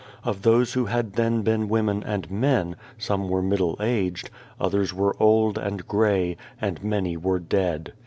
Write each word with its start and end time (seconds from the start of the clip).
Of 0.23 0.41
those 0.41 0.73
who 0.73 0.85
had 0.85 1.13
then 1.13 1.43
been 1.43 1.69
women 1.69 2.01
and 2.03 2.31
men, 2.31 2.75
some 2.97 3.29
were 3.29 3.43
middle 3.43 3.77
aged, 3.79 4.31
others 4.59 4.95
were 4.95 5.15
old 5.21 5.59
and 5.59 5.87
grey, 5.87 6.37
and 6.59 6.83
many 6.83 7.15
were 7.17 7.37
dead. 7.37 7.93